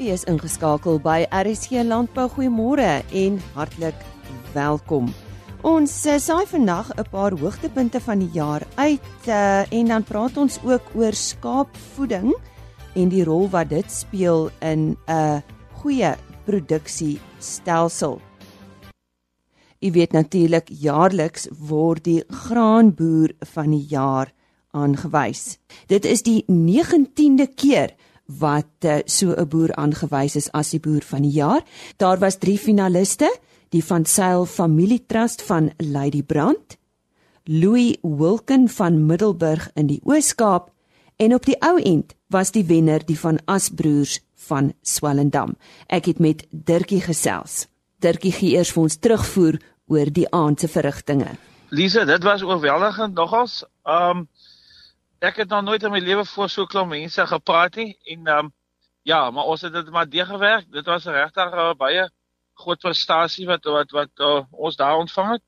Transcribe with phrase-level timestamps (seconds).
[0.00, 2.24] U is ingeskakel by RSC Landbou.
[2.32, 3.98] Goeiemôre en hartlik
[4.54, 5.10] welkom.
[5.60, 10.40] Ons uh, saai vandag 'n paar hoogtepunte van die jaar uit uh, en dan praat
[10.40, 12.32] ons ook oor skaapvoeding
[12.96, 15.42] en die rol wat dit speel in 'n
[15.84, 16.16] goeie
[16.48, 18.20] produksiestelsel.
[19.80, 24.32] U weet natuurlik jaarliks word die graanboer van die jaar
[24.72, 25.58] aangewys.
[25.86, 27.92] Dit is die 19de keer
[28.38, 31.62] wat uh, so 'n boer aangewys is as die boer van die jaar.
[31.96, 36.76] Daar was 3 finaliste, die van Sail Familietrust van Lady Brand,
[37.44, 40.70] Louis Wilken van Middelburg in die Oos-Kaap
[41.16, 45.56] en op die ou end was die wenner die van Asbroers van Swellendam.
[45.86, 47.66] Ek het met Dirkie gesels.
[47.98, 51.34] Dirkie gee eers vir ons terugvoer oor die aand se verrigtinge.
[51.70, 53.64] Lise, dit was oorweldigend nogals.
[53.84, 54.28] Um
[55.20, 58.38] ek het nog nooit in my lewe voor so klomp mense gepraat nie en ehm
[58.44, 58.52] um,
[59.02, 60.72] ja, maar ons het dit maar deur gewerk.
[60.72, 62.10] Dit was regtig uh, baie
[62.54, 65.42] groot prestasie wat wat wat uh, ons daar ontvang het.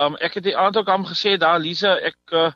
[0.00, 2.52] Um, ek het die aand ook aan gesê daar Lise, ek uh,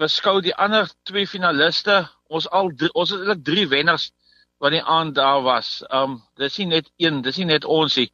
[0.00, 4.10] beskou die ander twee finaliste, ons al drie, ons het eintlik drie wenners
[4.60, 5.82] wat die aand daar was.
[5.90, 8.10] Um, dis nie net een, dis nie net ons nie.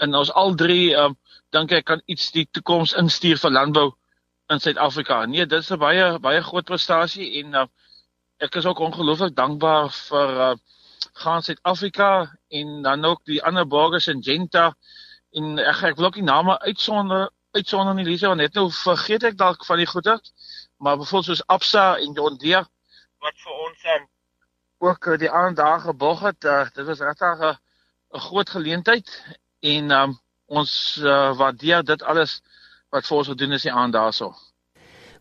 [0.00, 1.16] En ons al drie um,
[1.52, 3.90] dink ek kan iets die toekoms instuur vir landbou
[4.50, 5.24] in Suid-Afrika.
[5.26, 7.66] Nee, dit is 'n baie baie groot prestasie en uh,
[8.38, 10.54] ek is ook ongelooflik dankbaar vir uh,
[11.22, 14.74] gaan Suid-Afrika en dan ook die ander burgers in Genta
[15.30, 19.38] en ek ek wil ook die name uitsonder uitsonder nie Lisa net nou vergeet ek
[19.38, 20.16] dalk van die goeie
[20.78, 22.66] maar byvoorbeeld soos Absa en John Deere
[23.20, 24.06] wat vir ons um,
[24.88, 29.10] ook uh, die ander dae gebog het uh, dit was regtig 'n groot geleentheid
[29.60, 32.40] en um, ons uh, waardeer dit alles
[32.90, 34.32] wat vir ons gedoen is die aand daarso.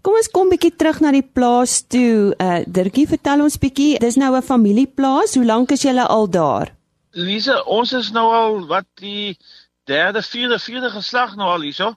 [0.02, 2.32] Kom ons kom bietjie terug na die plaas toe.
[2.40, 3.98] Uh Dirkie, vertel ons bietjie.
[4.00, 5.36] Dis nou 'n familieplaas.
[5.36, 6.72] Hoe lank is julle al daar?
[7.12, 9.38] Lise, ons is nou al wat die
[9.84, 11.96] derde, vierde, vierde geslag nou al hierso.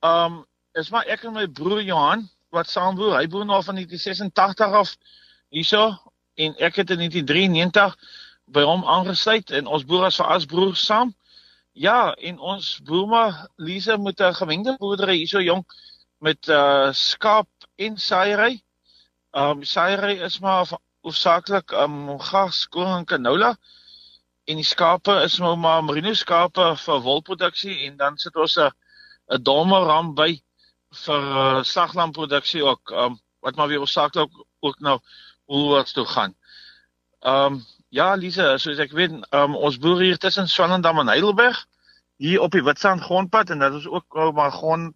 [0.00, 3.18] Um is maar ek en my broer Johan wat saam boer.
[3.18, 4.96] Hy boer nou van 1986 af
[5.48, 5.96] hierso
[6.34, 7.96] en ek het in 1993
[8.46, 11.14] by hom aangesluit en ons boer as vir as broer saam.
[11.76, 15.64] Ja, en ons boerma Lise met 'n gemengde boerdery hierso jong
[16.24, 18.62] met uh skaap en saaiery.
[19.32, 20.72] Um saaiery is maar
[21.04, 23.56] hoofsaaklik um gas, koring en canola.
[24.44, 28.72] En die skape is nou maar merino skape vir wolproduksie en dan sit ons 'n
[29.36, 30.40] 'n dolmeram by
[31.04, 34.98] vir uh, slaglamproduksie ook um wat maar weer hoofsaaklik ook nou
[35.44, 36.34] hoe wat toe gaan.
[37.20, 41.60] Um Ja, Lise, soos ek weet, um, ons boer hier tussen Swellendam en Heidelberg,
[42.18, 44.94] hier op die Witstrand grondpad en dit is ook nou maar grond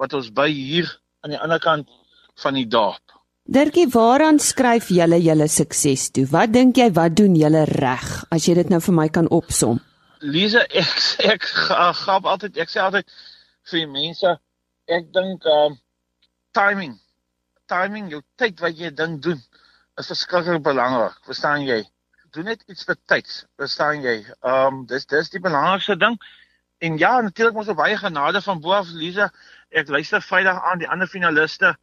[0.00, 0.88] wat ons by hier
[1.20, 1.90] aan die ander kant
[2.40, 3.18] van die dorp.
[3.52, 6.24] Dirkie, waaraan skryf julle julle sukses toe?
[6.30, 9.82] Wat dink jy wat doen julle reg as jy dit nou vir my kan opsom?
[10.22, 10.96] Lise, ek
[11.34, 13.16] ek gaan altyd ek sê altyd
[13.70, 14.36] vir mense,
[14.88, 15.76] ek dink um
[16.56, 16.96] timing.
[17.68, 19.40] Timing, jou tyd wat jy ding doen
[20.00, 21.18] is verskriklik belangrik.
[21.26, 21.82] Verstaan jy?
[22.32, 24.22] Doen net iets vir tyds, verstaan jy?
[24.40, 26.16] Ehm um, dis dis die belangrikste ding.
[26.82, 29.28] En ja, natuurlik moet ons baie genade van bo af Lisa.
[29.70, 31.76] Ek luister Vrydag aan die ander finaliste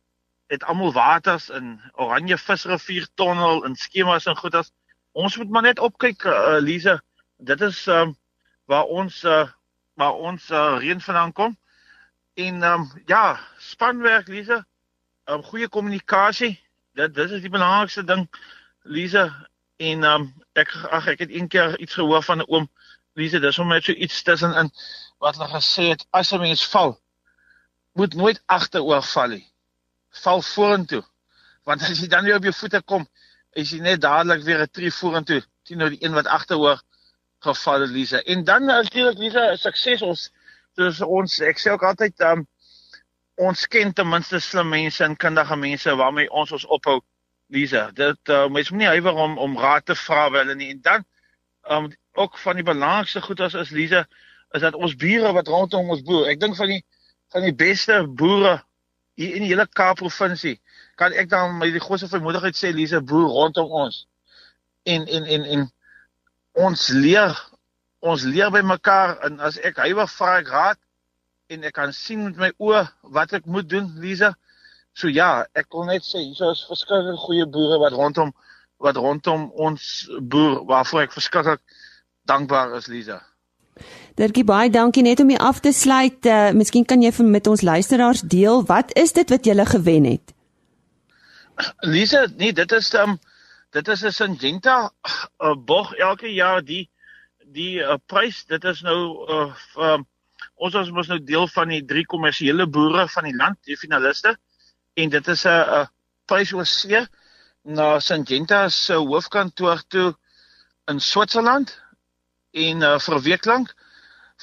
[0.49, 4.71] het almal waters in Oranje Visrivier tonnel en skemas en goeders.
[5.11, 6.97] Ons moet maar net opkyk uh, Lisa.
[7.37, 8.15] Dit is ehm um,
[8.69, 9.45] waar ons uh,
[9.93, 11.57] waar ons uh, reën vandaan kom.
[12.33, 14.63] En ehm um, ja, spanwerk Lisa.
[15.25, 16.57] Ehm um, goeie kommunikasie.
[16.97, 18.25] Dit dis is die belangrikste ding
[18.83, 19.29] Lisa
[19.79, 20.25] En um,
[20.59, 22.65] ek ag ek het eendag iets gehoor van 'n oom
[23.19, 24.69] Lise, dis hom net so iets tussenin
[25.23, 26.91] wat hulle gesê het as 'n mens val,
[27.95, 29.45] moet nooit agteroor val nie.
[30.23, 31.03] Val vorentoe.
[31.63, 33.07] Want as jy dan weer op jou voete kom,
[33.55, 36.81] is jy net dadelik weer 'n tree vorentoe, teenoor die een wat agteroor
[37.39, 38.23] geval het Lise.
[38.23, 40.31] En dan natuurlik Lise, sukses ons
[40.75, 42.47] soos ons ek sê ook altyd um,
[43.35, 46.99] ons ken ten minste slim mense en kundige mense waarmee ons ons ophou
[47.49, 50.69] Lisa, dit uh, mens moet nie huiwer om om raad te vra by hulle nie.
[50.75, 51.05] En dan
[51.69, 54.05] um ook van die belangrikste goed as is Lisa
[54.51, 56.27] is dat ons bure wat rondom ons boer.
[56.29, 56.83] Ek dink van die
[57.33, 58.59] van die beste boere
[59.19, 60.59] hier in die hele Kaap provinsie
[60.99, 64.03] kan ek dan met die grootste vermoedigheid sê Lisa boer rondom ons.
[64.83, 65.65] En en en en
[66.69, 67.37] ons leer
[67.99, 70.79] ons leer by mekaar en as ek huiwer vra ek raad
[71.49, 72.85] en ek kan sien met my oë
[73.15, 74.35] wat ek moet doen Lisa.
[74.93, 78.33] So ja, ek wil net sê hier is verskeie goeie boere wat rondom
[78.79, 81.61] wat rondom ons boer waarvoor ek verskriklik
[82.29, 83.19] dankbaar is Lisa.
[84.19, 86.25] Dirkie baie dankie net om jy af te sluit.
[86.27, 90.33] Uh, miskien kan jy met ons luisteraars deel wat is dit wat jy gewen het?
[91.83, 93.19] Lisa, nee, dit is um
[93.71, 94.91] dit is 'n Syngenta
[95.43, 96.89] uh, bog elke jaar die
[97.53, 100.05] die uh, prys dit is nou uh, um,
[100.55, 104.35] ons ons mos nou deel van die drie kommersiële boere van die land die finaliste
[105.01, 105.85] en dit is 'n uh,
[106.29, 107.01] prys oor see
[107.63, 110.07] na Syngenta se hoofkantoor toe
[110.91, 111.75] in Switserland
[112.51, 113.75] en uh, vir 'n week lank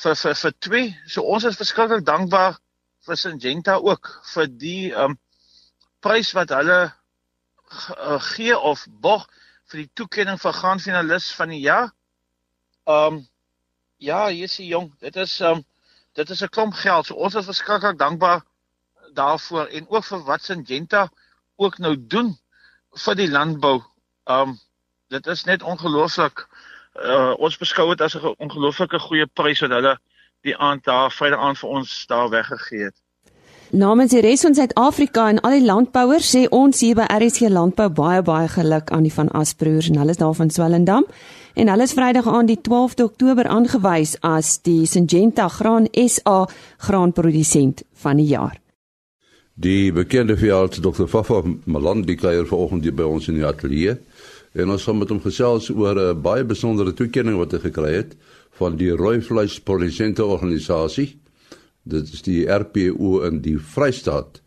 [0.02, 2.58] vir vir vir twee so ons is verskriklik dankbaar
[3.06, 5.18] vir Syngenta ook vir die um,
[6.00, 9.26] prys wat hulle uh, gee of bog
[9.70, 11.90] vir die toekenning vir graanfinalis van die jaar.
[12.86, 13.24] Um
[13.98, 14.92] ja, hier is die jong.
[15.02, 15.64] Dit is um
[16.14, 17.06] dit is 'n klomp geld.
[17.06, 18.44] So ons is verskriklik dankbaar
[19.16, 21.06] daarvoor en ook vir wat Syngenta
[21.56, 22.34] ook nou doen
[23.04, 23.80] vir die landbou.
[24.24, 24.58] Um
[25.08, 26.46] dit is net ongelooflik.
[26.94, 29.96] Uh ons beskou dit as 'n ongelooflike goeie prys wat hulle
[30.42, 32.96] die aand daar Vrydag aand vir ons daar weggegee het.
[33.70, 37.88] Namens die res van Suid-Afrika en al die landbouers sê ons hier by RSG Landbou
[37.90, 41.06] baie baie geluk aan die van Asbroers en hulle is daar van Swellendam
[41.54, 46.44] en hulle is Vrydag aan die 12de Oktober aangewys as die Syngenta Graan SA
[46.78, 48.65] graanprodusent van die jaar.
[49.56, 51.08] Die bekende veearts Dr.
[51.08, 53.96] Fafa Malan die kuier vanoggend hier by ons in die ateljee
[54.56, 58.16] en ons gaan met hom gesels oor 'n baie besondere toekenning wat hy gekry het
[58.58, 61.16] van die Rooi Vleis Produsente Organisasie
[61.86, 64.40] Dit is die RPO in die Vrystaat.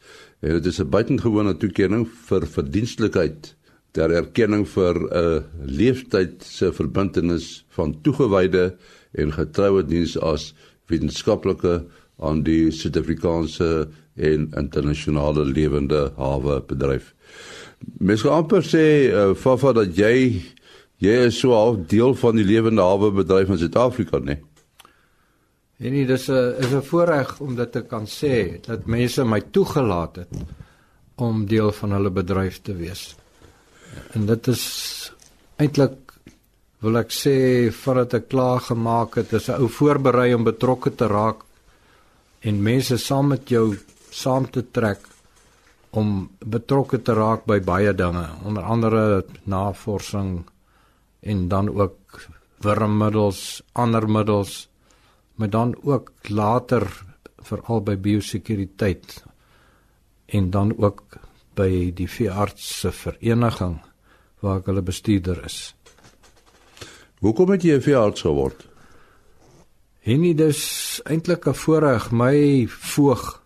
[0.44, 3.56] En dit is 'n buitengewone toekenning vir verdienstelikheid
[3.92, 8.76] ter erkenning vir 'n leeftyd se verbintenis van toegewyde
[9.14, 10.54] en getroue diens as
[10.88, 11.86] wetenskaplike
[12.20, 13.88] aan die Suid-Afrikaanse
[14.20, 17.14] en internasionale lewende hawe bedryf.
[17.98, 20.42] Mens kan amper sê uh, Fafa dat jy
[21.00, 24.26] jy is so 'n deel van die lewende hawe bedryf in Suid-Afrika, né?
[24.26, 24.44] Nee?
[25.80, 29.42] En dit is 'n is 'n voorreg om dit te kan sê dat mense my
[29.42, 30.34] toegelaat het
[31.16, 33.16] om deel van hulle bedryf te wees.
[34.12, 34.64] En dit is
[35.56, 35.96] eintlik
[36.80, 37.36] wil ek sê
[37.72, 41.44] voordat ek klaar gemaak het, is 'n ou voorberei om betrokke te raak
[42.40, 43.78] en mense saam met jou
[44.10, 45.08] saam te trek
[45.92, 50.44] om betrokke te raak by baie dinge, onder andere navorsing
[51.20, 52.22] en dan ook
[52.62, 54.70] wurmmiddels, ander middels
[55.40, 57.06] maar dan ook later
[57.38, 59.24] veral by biosekuriteit
[60.26, 61.16] en dan ook
[61.56, 63.78] by die veeartse vereniging
[64.44, 65.60] waar ek hulle bestuurder is.
[67.24, 68.68] Hoekom het jy 'n veearts geword?
[70.04, 73.42] Henny dis eintlik 'n voorreg my voog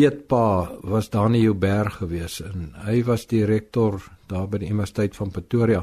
[0.00, 3.98] Pietpa was daar in Jouberg gewees en hy was direkteur
[4.30, 5.82] daar by die Universiteit van Pretoria.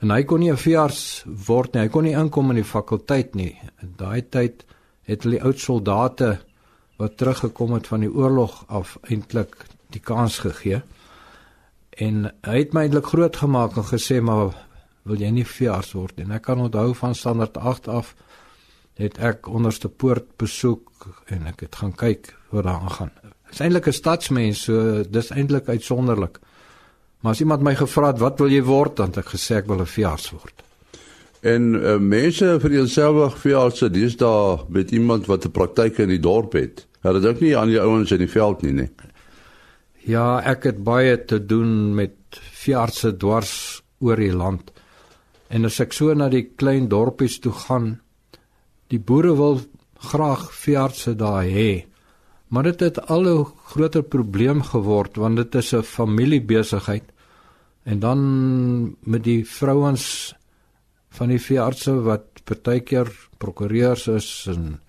[0.00, 1.82] En hy kon nie 'n veearts word nie.
[1.82, 3.52] Hy kon nie inkom in die fakulteit nie.
[3.82, 4.64] In daai tyd
[5.02, 6.38] het hulle oud soldate
[6.96, 10.82] wat teruggekom het van die oorlog af eintlik die kans gegee.
[11.90, 14.56] En hy het my eintlik groot gemaak en gesê maar
[15.04, 16.24] wil jy nie veearts word nie.
[16.24, 18.14] En ek kan onthou van standaard 8 af
[18.96, 23.12] het ek onderste poort besoek en ek het gaan kyk hoe daar aangaan.
[23.50, 26.38] Dis eintlik 'n stadsmens, so dis eintlik uitsonderlik.
[27.20, 29.66] Maar as iemand my gevra het wat wil jy word, dan het ek gesê ek
[29.66, 30.62] wil 'n veearts word.
[31.40, 36.20] En uh, mense vir jouself veeartse, dis daar met iemand wat 'n praktyk in die
[36.20, 36.86] dorp het.
[37.02, 38.90] Hulle dink nie aan die ouens in die veld nie, nee.
[40.06, 42.14] Ja, ek het baie te doen met
[42.52, 44.72] veeartse dwars oor die land.
[45.48, 48.00] En as ek so na die klein dorpies toe gaan,
[48.88, 49.60] die boere wil
[49.98, 51.84] graag veeartse daar hê.
[52.48, 57.12] Maar dit het al 'n groter probleem geword want dit is 'n familiebesigheid
[57.86, 58.20] En dan
[59.00, 60.34] met die vrouens
[61.14, 64.80] van die veeartse wat partykeer prokureurs is en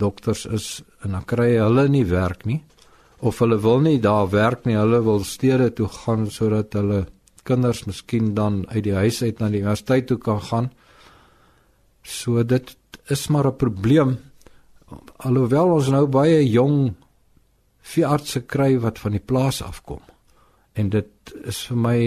[0.00, 0.68] dokters is
[1.04, 2.62] en dan kry hulle nie werk nie
[3.20, 7.02] of hulle wil nie daar werk nie, hulle wil stede toe gaan sodat hulle
[7.44, 10.70] kinders miskien dan uit die huis uit na die universiteit toe kan gaan.
[12.02, 12.76] So dit
[13.10, 14.18] is maar 'n probleem.
[15.16, 16.94] Alhoewel ons nou baie jong
[17.80, 20.00] veeartse kry wat van die plaas afkom
[20.78, 22.00] en dit is vir my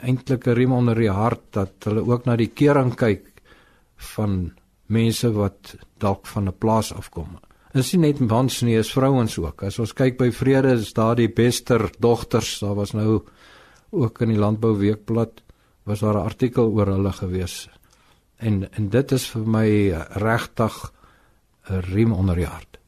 [0.00, 3.42] eintlik 'n riem onder die hart dat hulle ook na die kering kyk
[4.14, 4.52] van
[4.86, 7.38] mense wat dalk van 'n plaas afkom.
[7.74, 9.62] Is nie net mans nie, is vrouens ook.
[9.62, 13.22] As ons kyk by Vrede is daar die bester dogters, daar was nou
[13.90, 15.42] ook in die Landbou Weekblad
[15.84, 17.68] was daar 'n artikel oor hulle gewees.
[18.40, 19.68] En en dit is vir my
[20.22, 20.76] regtig
[21.70, 22.78] 'n riem onder die hart.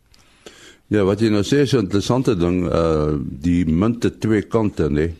[0.92, 5.14] Ja, wat jy nou sê is 'n interessante ding, uh die munte twee kante, nee.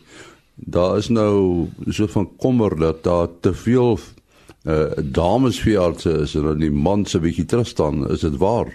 [0.55, 3.99] Daar is nou so van kommer dat daar te veel
[4.65, 8.73] uh damesveeartse is en dan die man se bietjie terug staan, is dit waar?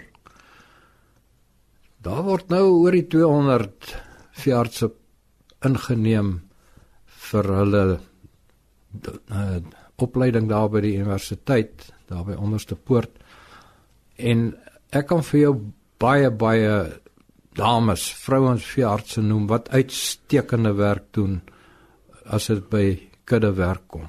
[2.01, 3.95] Daar word nou oor die 200
[4.31, 4.91] veeartse
[5.65, 6.41] ingeneem
[7.29, 9.59] vir hulle uh,
[10.01, 13.11] opleiding daar by die universiteit, daar by onderste poort.
[14.17, 14.51] En
[14.95, 15.53] ek kan vir jou
[15.99, 16.73] baie baie
[17.59, 21.39] dames, vrouens veeartse noem wat uitstekende werk doen
[22.25, 22.85] as dit by
[23.27, 24.07] kudde werk kom.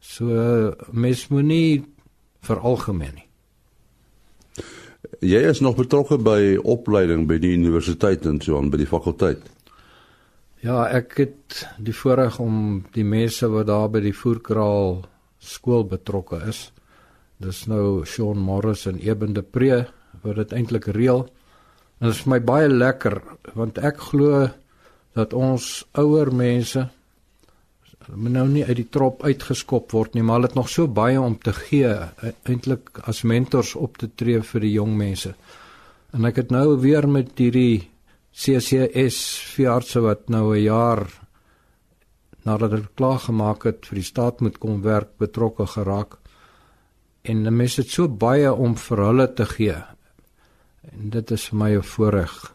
[0.00, 1.84] So mens moenie
[2.46, 3.26] veralgemeen nie.
[5.20, 9.42] Jy is nog betrokke by opleiding by die universiteit en so aan by die fakulteit.
[10.60, 14.98] Ja, ek het die voorreg om die mense wat daar by die voerkraal
[15.40, 16.66] skool betrokke is.
[17.40, 19.86] Dis nou Sean Morris en Eben de Pre
[20.20, 21.22] wat dit eintlik reël.
[21.96, 23.16] En dit is vir my baie lekker
[23.56, 24.50] want ek glo
[25.16, 26.84] dat ons ouer mense
[28.10, 31.38] nou nie uit die trop uitgeskop word nie, maar hulle het nog so baie om
[31.38, 35.32] te gee e, eintlik as mentors op te tree vir die jong mense.
[36.12, 37.89] En ek het nou weer met hierdie
[38.32, 39.18] CCS
[39.54, 41.06] veeartse wat nou 'n jaar
[42.44, 46.16] nadat hulle klaar gemaak het vir die staat moet kom werk betrokke geraak.
[47.22, 49.76] En mense het so baie om vir hulle te gee.
[50.92, 52.54] En dit is vir my 'n voorreg.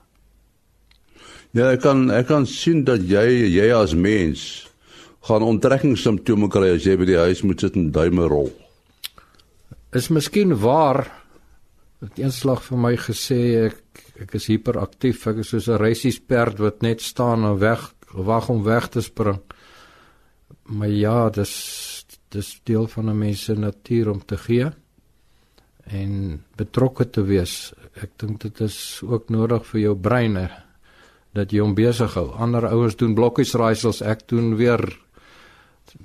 [1.51, 4.67] Ja, ek kan ek kan sien dat jy jy as mens
[5.21, 8.51] gaan onttrekkingssimptome kry as jy by die huis moet sit en duime rol.
[9.93, 11.07] Is miskien waar
[12.01, 13.39] dat eenslag vir my gesê
[13.71, 17.93] ek ek is hiperaktief, ek is soos 'n reisies perd wat net staan en weg
[18.13, 19.41] wag om weg te spring.
[20.63, 24.71] Maar ja, dis dis deel van 'n mens se natuur om te gee
[25.85, 27.73] en betrokke te wees.
[27.93, 30.49] Ek dink dit is ook nodig vir jou brein
[31.33, 32.31] dat jy hom besig hou.
[32.31, 34.81] Ander ouens doen blokkies raaisels, ek doen weer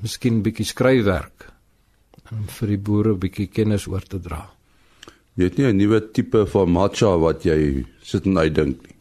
[0.03, 1.49] miskien bietjie skryfwerk
[2.31, 4.45] om vir die boere bietjie kennis oor te dra.
[5.39, 8.97] Jy het nie 'n nuwe tipe van matcha wat jy sit en uitdink nie.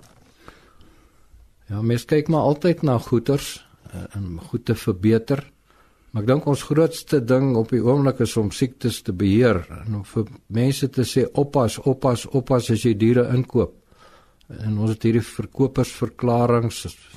[1.69, 5.43] Ja, mens kyk maar altyd na goeters eh, en goed te verbeter.
[6.11, 9.99] Maar ek dink ons grootste ding op die oomblik is om siektes te beheer en
[9.99, 13.75] om vir mense te sê oppas, oppas, oppas as jy diere inkoop.
[14.49, 16.71] En ons het hierdie verkopersverklaringe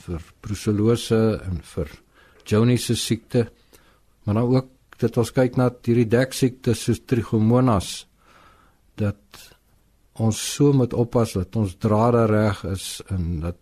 [0.05, 1.89] vir brucellose en vir
[2.45, 3.47] Johnny se siekte.
[4.25, 4.69] Maar nou ook
[5.01, 8.03] dit ons kyk na hierdie deksiektes soos trichomonas
[9.01, 9.43] dat
[10.13, 13.59] ons so moet oppas dat ons drade reg is en dat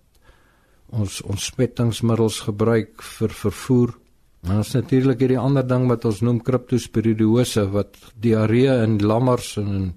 [0.90, 3.94] ons ontsmettingsmiddels gebruik vir vervoer
[4.48, 9.74] En ons natuurlik hierdie ander ding wat ons noem kriptosporidiose wat diarree in lammers en
[9.74, 9.90] in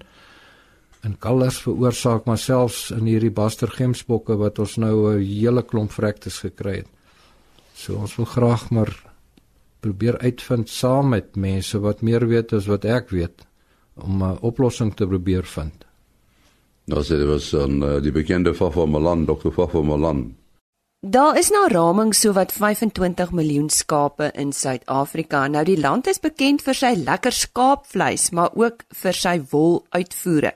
[1.04, 6.38] en kalvers veroorsaak maar selfs in hierdie bastergemsbokke wat ons nou 'n hele klomp vrektes
[6.40, 6.88] gekry het.
[7.76, 8.92] So ons wil graag maar
[9.82, 13.44] probeer uitvind saam met mense wat meer weet as wat ek weet
[13.96, 15.86] om 'n oplossing te probeer vind.
[16.86, 19.52] Nou sê dit was 'n uh, die bekende Fafo Malan, Dr.
[19.52, 20.36] Fafo Malan
[21.06, 25.48] Daar is nou raming sowat 25 miljoen skape in Suid-Afrika.
[25.48, 30.54] Nou die land is bekend vir sy lekker skaapvleis, maar ook vir sy woluitvoere.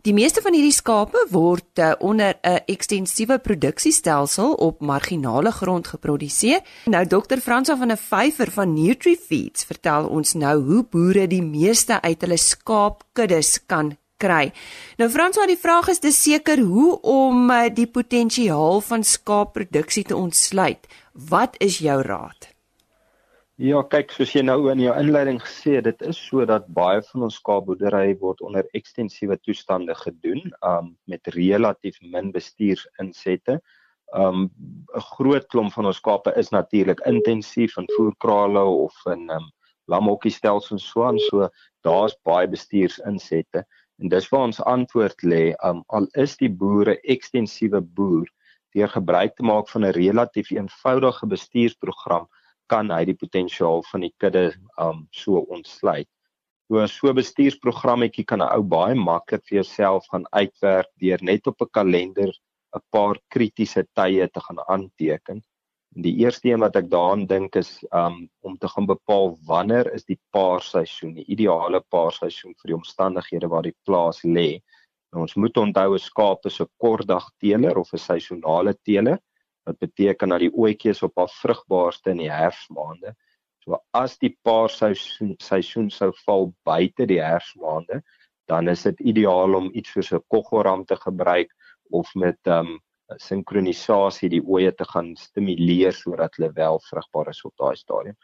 [0.00, 6.60] Die meeste van hierdie skape word uh, onder 'n ekstensiewe produksiestelsel op marginale grond geproduseer.
[6.84, 7.36] Nou Dr.
[7.36, 12.36] Fransa van der Vyver van NutriFeeds vertel ons nou hoe boere die meeste uit hulle
[12.36, 14.52] skaapkuddes kan kry.
[14.96, 20.04] Nou Frans, maar die vraag is dis seker hoe om uh, die potensiaal van skaapproduksie
[20.04, 20.88] te ontsluit.
[21.12, 22.48] Wat is jou raad?
[23.60, 27.02] Ja, kyk, soos jy nou in jou inleiding gesê het, dit is so dat baie
[27.10, 33.58] van ons skaapboerdery word onder ekstensiewe toestande gedoen, um met relatief min bestuursinsette.
[34.16, 39.52] Um 'n groot klomp van ons skape is natuurlik intensief in voerkrale of in um
[39.92, 41.50] lamhokkiestelsels en so aan, so
[41.84, 43.66] daar's baie bestuursinsette.
[44.00, 48.24] En dis waar ons antwoord lê, um, al is die boere ekstensiewe boer,
[48.72, 52.28] deur gebruik te maak van 'n relatief eenvoudige bestuursprogram,
[52.72, 54.44] kan hy die potensiaal van die kudde
[54.86, 56.08] um so ontsluit.
[56.68, 61.46] So 'n so bestuursprogrammetjie kan 'n ou baie maklik vir jouself gaan uitwerk deur net
[61.46, 62.30] op 'n kalender
[62.76, 65.42] 'n paar kritiese tye te gaan aanteken
[65.98, 70.04] Die eerste een wat ek daaraan dink is um om te gaan bepaal wanneer is
[70.06, 74.60] die paarseisoen, die ideale paarseisoen vir die omstandighede waar die plaas lê.
[75.10, 79.18] Nou ons moet onthou 'n skaap is 'n kortdag teeler of 'n seisonale teeler.
[79.64, 83.14] Wat beteken dat die oetjies op haar vrugbaarste in die herfsmaande.
[83.64, 88.00] So as die paarseisoen seisoen sou val buite die herfsmaande,
[88.48, 91.52] dan is dit ideaal om iets soos 'n koggelram te gebruik
[91.90, 92.80] of met um
[93.18, 98.16] sinkronisasie die oeye te gaan stimuleer sodat hulle wel vrugbaar is op daai stadium.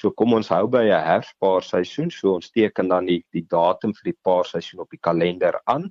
[0.00, 3.92] So kom ons hou by 'n herfspaar seisoen, so ons teken dan die die datum
[3.94, 5.90] vir die paar seisoen op die kalender aan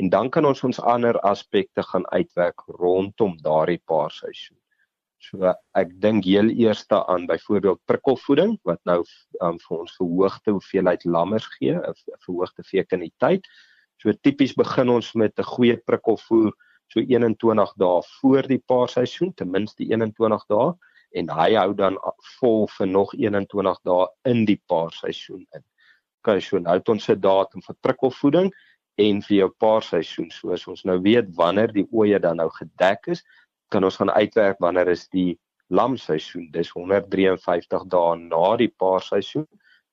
[0.00, 4.56] en dan kan ons ons ander aspekte gaan uitwerk rondom daardie paar seisoen.
[5.20, 9.02] So ek dink heel eerste aan byvoorbeeld prikkelvoeding wat nou
[9.44, 13.44] um, vir ons verhoogde hoeveelheid lammers gee, 'n verhoogde fekaliteit.
[14.00, 16.54] So tipies begin ons met 'n goeie prikkelvoer
[16.88, 20.72] so 21 dae voor die paarseisoen, ten minste 21 dae
[21.10, 21.98] en hy hou dan
[22.38, 25.64] vol vir nog 21 dae in die paarseisoen in.
[26.20, 28.50] Okay, so nou het ons 'n datum vir prikkelvoeding
[28.98, 30.30] en vir jou paarseisoen.
[30.34, 33.24] So as ons nou weet wanneer die ooe dan nou gedek is,
[33.70, 35.38] kan ons gaan uitwerk wanneer is die
[35.70, 36.50] lamseisoen.
[36.52, 39.46] Dis 153 dae na die paarseisoen.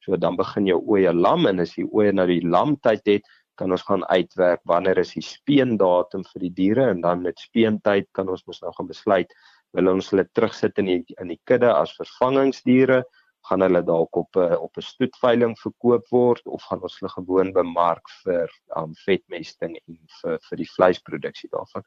[0.03, 3.27] So dan begin jou ooe lam en as die ooe nou die lamtyd het,
[3.57, 8.09] kan ons gaan uitwerk wanneer is die speendatum vir die diere en dan met speentyd
[8.13, 9.33] kan ons mos nou gaan besluit
[9.75, 13.01] wil ons hulle terugsit in die in die kudde as vervangingsdiere
[13.47, 17.53] gaan hulle dalk op 'n op 'n stoetveiling verkoop word of gaan ons hulle gewoon
[17.53, 21.83] bemark vir um, vetmesting en vir vir die vleisproduksie daarvan.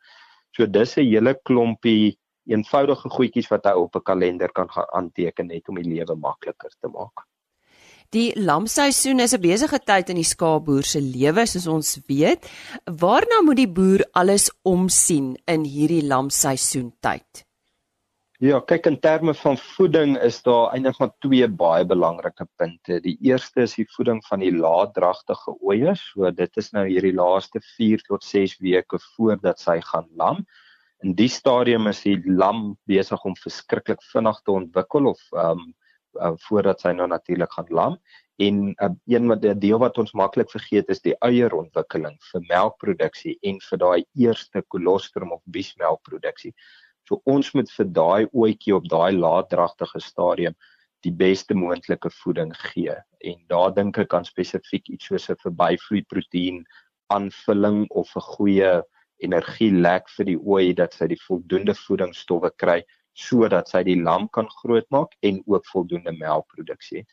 [0.57, 5.47] So dis 'n hele klompie eenvoudige goedjies wat hy op 'n kalender kan gaan aanteken
[5.47, 7.27] net om die lewe makliker te maak.
[8.11, 12.51] Die lamseisoen is 'n besige tyd in die skaapboer se lewe soos ons weet.
[12.85, 17.50] Waarna moet die boer alles omsien in hierdie lamseisoen tyd?
[18.41, 22.97] Ja, kyk in terme van voeding is daar eintlik maar twee baie belangrike punte.
[23.05, 26.07] Die eerste is die voeding van die laatdragtige ooeies.
[26.15, 30.41] So dit is nou hierdie laaste 4 tot 6 weke voordat sy gaan lam.
[31.05, 35.71] In die stadium is die lam besig om verskriklik vinnig te ontwikkel of ehm um,
[36.17, 38.03] uh, voordat sy nou natuurlik gaan lam.
[38.41, 43.37] En uh, een wat die deel wat ons maklik vergeet is die eierontwikkeling vir melkproduksie
[43.45, 46.57] en vir daai eerste kolostrum of biesmelkproduksie.
[47.11, 50.55] So ons moet vir daai ooitjie op daai laatdragtige stadium
[51.03, 52.95] die beste moontlike voeding gee.
[53.27, 56.61] En daar dink ek aan spesifiek iets soos 'n verbyvloei proteïen
[57.17, 58.73] aanvulling of 'n goeie
[59.27, 62.79] energielek vir die ooi dat sy die voldoende voedingsstowwe kry
[63.27, 67.05] sodat sy die lam kan grootmaak en ook voldoende melkproduksie.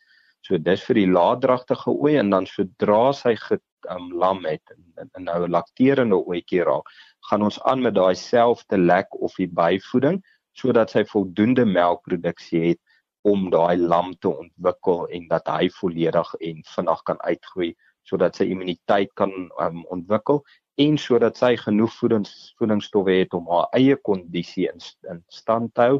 [0.46, 3.34] So dis vir die laatdragtige ooi en dan sodra sy
[3.90, 6.86] um, lam het en, en nou 'n lakterende ooitjie raak,
[7.30, 10.20] gaan ons aan met daai selfde lek of die byvoeding
[10.58, 12.80] sodat sy voldoende melkproduksie het
[13.28, 17.74] om daai lam te ontwikkel en dat hy volledig en vinnig kan uitgroei
[18.08, 20.42] sodat sy immuniteit kan um, ontwikkel
[20.78, 25.88] en sodat sy genoeg voedings voedingsstowwe het om haar eie kondisie in, in stand te
[25.90, 25.98] hou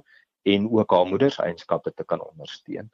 [0.49, 2.89] en ook haar moederseienskappe te kan ondersteun.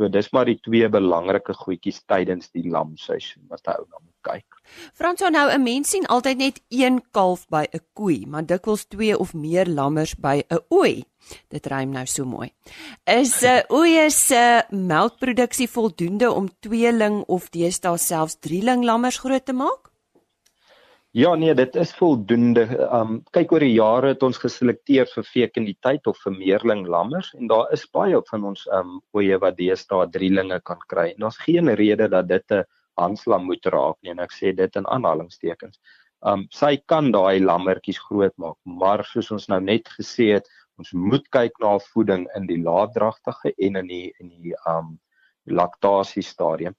[0.00, 4.20] So dis maar die twee belangrike goedjies tydens die lamseisoen wat hy ou na moet
[4.24, 4.60] kyk.
[4.96, 9.18] Franso nou 'n mens sien altyd net een kalf by 'n koei, maar dikwels twee
[9.18, 11.04] of meer lammers by 'n ooi.
[11.50, 12.48] Dit rym nou so mooi.
[13.04, 19.44] Is 'n uh, ooi se melkproduksie voldoende om tweeling of deesdae selfs drieling lammers groot
[19.44, 19.89] te maak?
[21.12, 22.62] Ja nee, dit is voldoende.
[22.94, 27.48] Um kyk oor die jare het ons geselekteer vir fekaliteit of vir meerling lammers en
[27.50, 31.08] daar is baie van ons um oeye wat deesdae drielinge kan kry.
[31.18, 32.62] Daar's geen rede dat dit 'n
[32.94, 35.80] aanslag moet raak nie en ek sê dit in aanhalingstekens.
[36.22, 40.46] Um sy kan daai lammertjies groot maak, maar soos ons nou net gesê het,
[40.78, 45.00] ons moet kyk na voeding in die laatdragtige en in die in die um
[45.46, 46.76] laktasie stadium.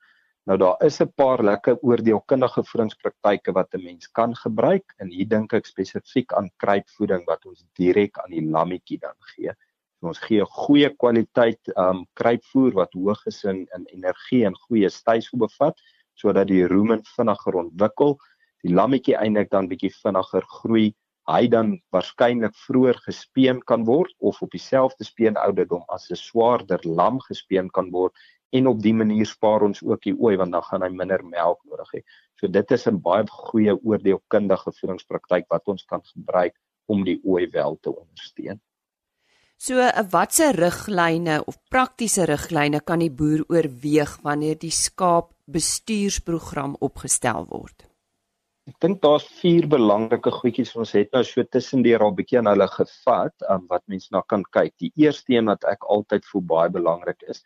[0.49, 4.93] Nou daar is 'n paar lekker oordeelkundige voedingspraktyke wat 'n mens kan gebruik.
[4.97, 9.53] En hier dink ek spesifiek aan kruipvoeding wat ons direk aan die lammetjie dan gee.
[9.99, 14.89] So ons gee goeie kwaliteit um kruipvoer wat hoog is in in energie en goeie
[14.89, 15.77] styfsel bevat
[16.13, 18.17] sodat die rumen vinniger ontwikkel,
[18.63, 20.95] die lammetjie eintlik dan bietjie vinniger groei,
[21.29, 27.19] hy dan waarskynlik vroeër gespeen kan word of op dieselfde speenouderdom as 'n swaarder lam
[27.29, 28.13] gespeen kan word
[28.51, 31.61] en op die manier spaar ons ook die ooi want dan gaan hy minder melk
[31.69, 32.01] nodig hê.
[32.39, 36.55] So dit is 'n baie goeie oordeelkundige voedingspraktyk wat ons kan gebruik
[36.87, 38.59] om die ooi wel te ondersteun.
[39.61, 39.77] So
[40.09, 47.85] watse riglyne of praktiese riglyne kan die boer oorweeg wanneer die skaap bestuursprogram opgestel word?
[48.69, 52.67] Ek dink daar's vier belangrike goedjies ons het nou so tussendeur al bietjie aan hulle
[52.73, 54.73] gevat um, wat mense na kan kyk.
[54.81, 57.43] Die eerste een wat ek altyd voel baie belangrik is,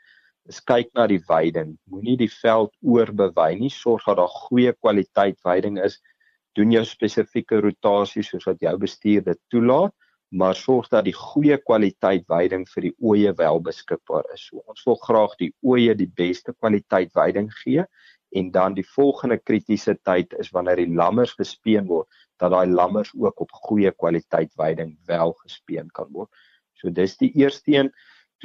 [0.49, 1.75] is kyk na die weiding.
[1.89, 3.71] Moenie die veld oorbewei nie.
[3.73, 5.99] Sorg dat daar goeie kwaliteit weiding is.
[6.55, 9.93] Doen jou spesifieke rotasies soos wat jou bestuur dit toelaat,
[10.31, 14.47] maar sorg dat die goeie kwaliteit weiding vir die ooe wel beskikbaar is.
[14.49, 17.85] So ons wil graag die ooe die beste kwaliteit weiding gee
[18.35, 22.07] en dan die volgende kritiese tyd is wanneer die lammers gespeen word
[22.41, 26.29] dat daai lammers ook op goeie kwaliteit weiding wel gespeen kan word.
[26.75, 27.91] So dis die eerste een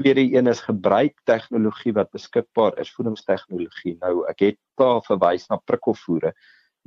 [0.01, 3.97] tweede een is gebruik tegnologie wat beskikbaar is, voedingstegnologie.
[4.01, 6.35] Nou ek het daar verwys na prikkelvoere.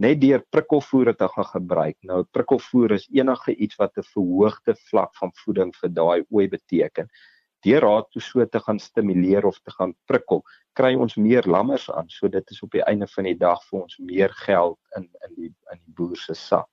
[0.02, 1.98] net deur prikkelvoere te gaan gebruik.
[2.02, 7.08] Nou prikkelvoer is enige iets wat 'n verhoogde vlak van voeding vir daai ooi beteken.
[7.62, 11.92] Deur raad toe so te gaan stimuleer of te gaan prikkel, kry ons meer lammers
[11.92, 12.10] aan.
[12.10, 15.36] So dit is op die einde van die dag vir ons meer geld in in
[15.36, 16.70] die in die boer se sak.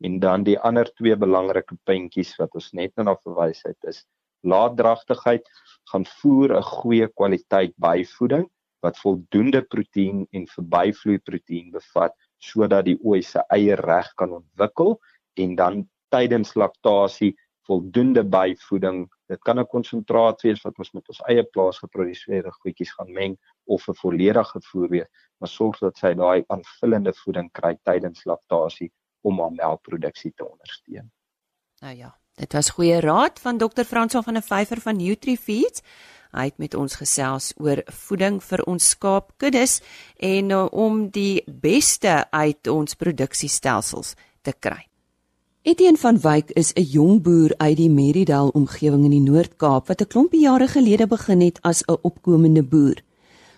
[0.00, 4.06] En dan die ander twee belangrike puntjies wat ons net nou na verwys het is
[4.42, 5.46] laatdragtigheid
[5.90, 8.48] gaan voer 'n goeie kwaliteit byvoeding
[8.80, 14.98] wat voldoende proteïen en verbyvloei proteïen bevat sodat die ooi se eie reg kan ontwikkel
[15.34, 17.34] en dan tydens laktasie
[17.68, 19.04] voldoende byvoeding.
[19.28, 23.36] Dit kan 'n konsentraat wees wat ons met ons eie plaas geproduseerde goedjies gaan meng
[23.64, 28.92] of 'n volledige voer wees, maar sorg dat sy daai aanvullende voeding kry tydens laktasie
[29.22, 31.12] om haar melkproduksie te ondersteun.
[31.80, 33.84] Nou ja, dit was goeie raad van Dr.
[33.84, 35.82] Franswa van der Vyver van NutriFeeds.
[36.30, 39.80] Hy het met ons gesels oor voeding vir ons skaapkuddes
[40.16, 44.14] en uh, om die beste uit ons produksiestelsels
[44.46, 44.86] te kry.
[45.66, 50.00] Etienne van Wyk is 'n jong boer uit die Meridale omgewing in die Noord-Kaap wat
[50.00, 53.02] 'n klompie jare gelede begin het as 'n opkomende boer.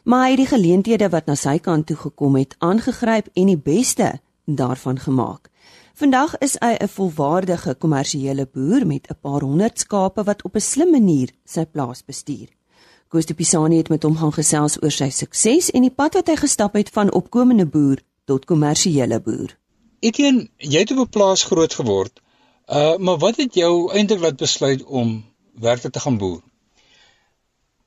[0.05, 3.59] Maar hy het die geleenthede wat na sy kant toe gekom het aangegryp en die
[3.59, 5.52] beste daarvan gemaak.
[5.92, 10.61] Vandag is hy 'n volwaardige kommersiële boer met 'n paar honderd skape wat op 'n
[10.61, 12.48] slim manier sy plaas bestuur.
[13.09, 16.26] Koos de Pisani het met hom gaan gesels oor sy sukses en die pad wat
[16.26, 19.59] hy gestap het van opkomende boer tot kommersiële boer.
[20.00, 22.20] Etienne, jy het op 'n plaas groot geword.
[22.66, 25.24] Uh, maar wat het jou eintlik laat besluit om
[25.55, 26.42] werklik te gaan boer?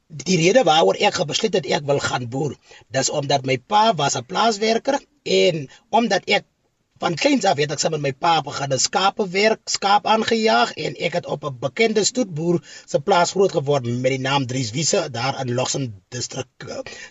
[0.07, 2.55] Die rede waaroor ek besluit het ek wil gaan boer,
[2.87, 6.45] dis omdat my pa was 'n plaaswerker en omdat ek
[7.03, 10.69] van kleins af het ek saam met my pa begin 'n skape werk, skaap aangejaag
[10.83, 14.71] en ek het op 'n bekende stoetboer se plaas groot geword met die naam Dries
[14.71, 16.47] Wiese daar in Lossen distrik.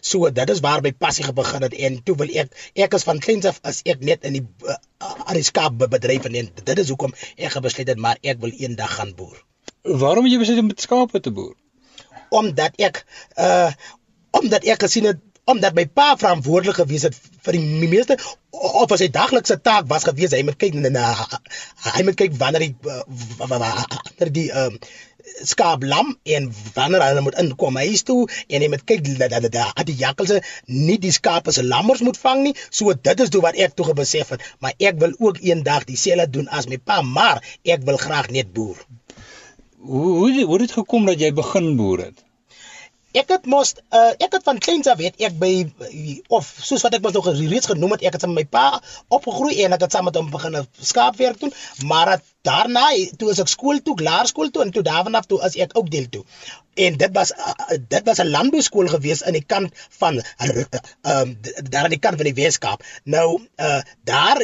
[0.00, 3.18] So dit is waar my passie begin het en toe wil ek ek is van
[3.18, 4.76] kleins af as ek net in die uh,
[5.28, 6.32] aan die skaap bedryf en
[6.64, 9.36] dit is hoekom ek besluit het maar ek wil eendag gaan boer.
[9.82, 11.54] Waarom jy besluit om met skape te boer?
[12.30, 13.04] Omdat ek
[13.36, 13.72] uh
[14.30, 18.16] omdat ek gesien het omdat my pa verantwoordelik gewees het vir die meeste
[18.50, 21.08] of as hy daglikse taak was gewees hy moet kyk na
[21.96, 22.94] hy moet kyk wanneer die
[23.40, 24.78] wanneer die um,
[25.42, 29.48] skaap lam en wanneer hulle moet inkom huis toe en hy moet kyk dat dat
[29.52, 32.54] dat die jakkalse nie die skape se lammers moet vang nie.
[32.70, 36.30] So dit is toe wat ek toe gebesef het maar ek wil ook eendag dieselfde
[36.38, 38.78] doen as my pa maar ek wil graag net boer.
[39.80, 42.24] Hoe hoe hoe het dit gekom dat jy begin boer het
[43.14, 45.52] ek het mos uh, ek het van kleins af weet ek by
[46.34, 48.80] of soos wat ek mos nog reeds genoem het ek het saam met my pa
[49.08, 51.54] opgegroei en ek het saam met hom begin skaapwerk doen
[51.90, 55.40] maar het, daarna toe as ek skool toe laerskool toe en toe daarvan af toe
[55.48, 56.24] as ek ook deel toe
[56.74, 60.64] en dit was uh, dit was 'n landbouskool gewees aan die kant van ehm
[61.02, 61.38] um,
[61.70, 62.84] daar aan die kant van die Weskaap.
[63.04, 64.40] Nou uh daar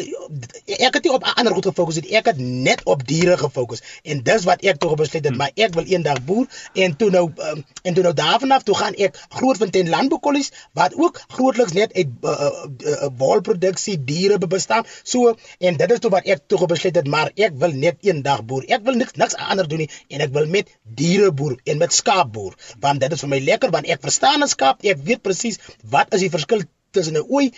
[0.66, 2.16] ek het nie op ander goed gefokus nie.
[2.16, 5.74] Ek het net op diere gefokus en dis wat ek toe besluit het, maar ek
[5.74, 9.26] wil eendag boer en toe nou um, en toe nou daarvan af toe gaan ek
[9.28, 14.86] Grootfontein Landboukollees wat ook grootliks net uit uh, uh, uh, wolproduksie diere bestaan.
[15.02, 18.44] So en dit is toe wat ek toe besluit het, maar ek wil net eendag
[18.44, 18.64] boer.
[18.68, 21.92] Ek wil niks niks anders doen nie en ek wil met diere boer en met
[21.92, 25.22] skaap skaapboer want dit is vir my lekker want ek verstaan 'n skaap ek weet
[25.22, 25.60] presies
[25.94, 27.52] wat is die verskil tussen 'n ooi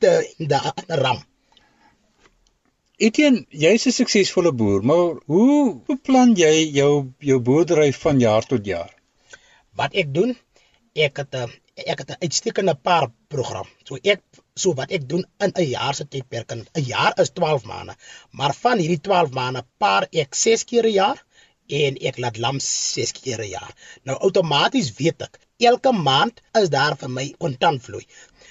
[0.00, 1.20] en 'n ram
[3.02, 8.64] Etienne, jy's 'n suksesvolle boer, maar hoe beplan jy jou jou boerdery van jaar tot
[8.64, 8.92] jaar?
[9.74, 10.36] Wat ek doen,
[10.94, 13.68] ek het 'n ek het 'n uitstekende paar program.
[13.88, 14.20] So ek
[14.54, 17.94] so wat ek doen in 'n jaar se tydperk, 'n jaar is 12 maande,
[18.30, 21.24] maar van hierdie 12 maande paar ek 6 keer 'n jaar
[21.68, 23.72] en ek laat lam 6 keer 'n jaar.
[24.02, 28.06] Nou outomaties weet ek, elke maand is daar vir my kontantvloei.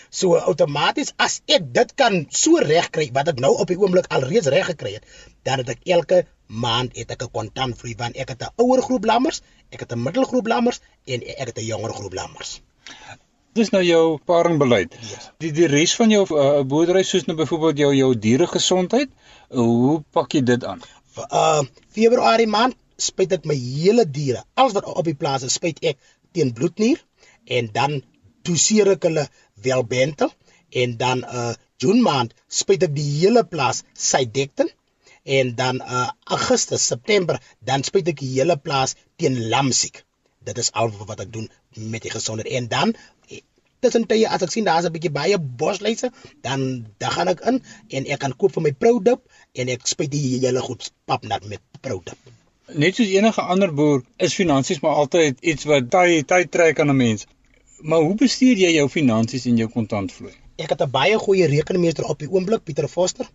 [0.09, 4.07] So outomaties as ek dit kan so reg kry wat ek nou op die oomblik
[4.09, 5.05] alreeds reg gekry het,
[5.43, 9.05] dan het ek elke maand het ek 'n kontantvloei want ek het 'n ouer groep
[9.05, 12.61] lammers, ek het 'n middelgroep lammers en ek het 'n jonger groep lammers.
[13.57, 14.93] Dis nou jou paringbeleid.
[15.03, 15.27] Yes.
[15.43, 19.11] Die die res van jou uh, boerdery soos nou byvoorbeeld jou jou diere gesondheid,
[19.51, 20.83] hoe pak jy dit aan?
[21.27, 25.81] Uh Februarie maand spuit ek my hele diere, alles wat op die plaas is, spuit
[25.83, 25.99] ek
[26.31, 27.01] teen bloednier
[27.57, 27.97] en dan
[28.47, 29.25] doseer ek hulle
[29.65, 30.31] welbentel
[30.83, 31.51] en dan uh
[31.83, 34.71] June maand spuit ek die hele plaas Cydectin
[35.39, 40.05] en dan uh Augustus, September dan spuit ek die hele plaas teen lamsiek.
[40.49, 41.49] Dit is al wat ek doen
[41.93, 42.95] met die gesondheid en dan
[43.81, 47.63] tussen tye as ek sien daar's 'n bietjie baie bosluise, dan dan gaan ek in
[47.89, 49.21] en ek kan koop vir my produk
[49.53, 52.17] en ek spuit die hele goed papnat met produk
[52.73, 56.89] net soos enige ander boer is finansies maar altyd iets wat tyd tyd trek aan
[56.89, 57.25] 'n mens.
[57.81, 60.33] Maar hoe bestuur jy jou finansies en jou kontantvloei?
[60.63, 63.27] ek het 'n baie goeie rekenmeester op die oomblik, Pieter Foster.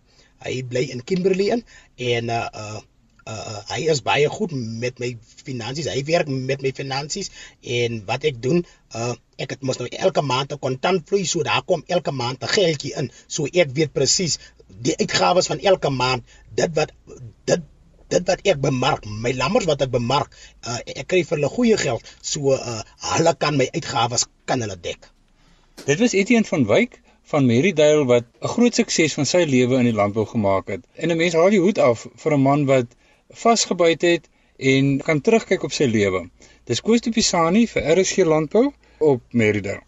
[0.45, 1.63] Hy bly in Kimberley in
[1.95, 2.79] en uh uh
[3.27, 5.11] uh hy is baie goed met my
[5.43, 5.89] finansies.
[5.91, 8.63] Hy werk met my finansies en wat ek doen,
[8.95, 12.53] uh ek het mos nou elke maand 'n kontantvloei, so daar kom elke maand 'n
[12.57, 13.11] geldjie in.
[13.27, 16.23] So ek weet presies die uitgawes van elke maand,
[16.55, 16.93] dit wat
[17.45, 17.61] dit
[18.07, 20.31] dit wat ek bemark, my lammers wat ek bemark,
[20.63, 22.79] uh, ek kry vir hulle goeie geld, so uh,
[23.15, 25.09] hulle kan my uitgawes kan hulle dek.
[25.85, 29.89] Dit was Etienne van Wyk van Merridale wat 'n groot sukses van sy lewe in
[29.89, 30.87] die landbou gemaak het.
[30.95, 32.95] En 'n mens haal die hoed af vir 'n man wat
[33.29, 36.29] vasgebyt het en kan terugkyk op sy lewe.
[36.65, 39.83] Dis Koos de Pisani vir RSG Landbou op Merridale.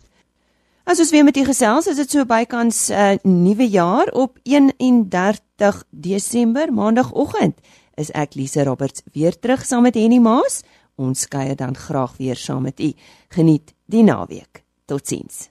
[0.90, 4.40] As ons weer met u gesels, is dit so bykans 'n uh, nuwe jaar op
[4.44, 7.56] 31 Desember, maandagooggend
[8.00, 10.64] is ek Lise Roberts weer terug saam met Henny Maas.
[10.96, 12.94] Ons kuier dan graag weer saam met u.
[13.30, 14.64] Geniet die naweek.
[14.86, 15.50] Totsiens.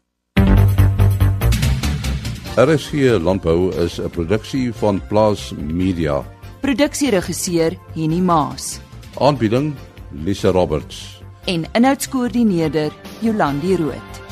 [2.56, 6.37] RSG Landbou is 'n produksie van Plaas Media.
[6.60, 8.80] Produksieregisseur Henny Maas
[9.20, 9.74] Aanbieding
[10.24, 11.18] Lise Roberts.
[11.46, 12.92] en inhoudskoördineerder
[13.22, 14.27] Jolandi Root.